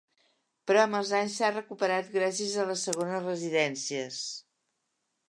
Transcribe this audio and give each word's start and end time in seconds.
Però 0.69 0.79
amb 0.83 0.97
els 0.99 1.11
anys 1.17 1.35
s'ha 1.41 1.51
recuperat 1.53 2.09
gràcies 2.15 2.55
a 2.63 2.65
les 2.71 2.87
segones 2.89 3.29
residències. 3.29 4.19